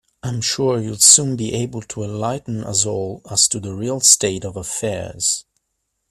[0.23, 4.43] I'm sure you'll soon be able to enlighten us all as to the real state
[4.43, 5.45] of affairs.